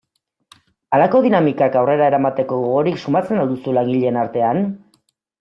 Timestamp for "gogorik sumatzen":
2.65-3.43